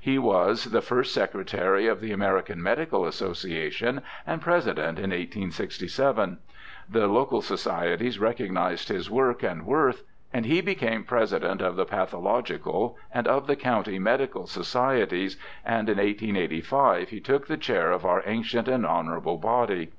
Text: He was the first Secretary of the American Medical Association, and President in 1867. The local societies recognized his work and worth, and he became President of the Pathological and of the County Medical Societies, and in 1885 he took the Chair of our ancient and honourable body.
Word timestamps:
He 0.00 0.16
was 0.16 0.66
the 0.66 0.80
first 0.80 1.12
Secretary 1.12 1.88
of 1.88 2.00
the 2.00 2.12
American 2.12 2.62
Medical 2.62 3.04
Association, 3.04 4.02
and 4.24 4.40
President 4.40 4.96
in 5.00 5.10
1867. 5.10 6.38
The 6.88 7.08
local 7.08 7.42
societies 7.42 8.20
recognized 8.20 8.90
his 8.90 9.10
work 9.10 9.42
and 9.42 9.66
worth, 9.66 10.04
and 10.32 10.46
he 10.46 10.60
became 10.60 11.02
President 11.02 11.60
of 11.60 11.74
the 11.74 11.84
Pathological 11.84 12.96
and 13.12 13.26
of 13.26 13.48
the 13.48 13.56
County 13.56 13.98
Medical 13.98 14.46
Societies, 14.46 15.36
and 15.64 15.88
in 15.88 15.96
1885 15.98 17.08
he 17.08 17.18
took 17.18 17.48
the 17.48 17.56
Chair 17.56 17.90
of 17.90 18.04
our 18.06 18.22
ancient 18.24 18.68
and 18.68 18.86
honourable 18.86 19.38
body. 19.38 19.90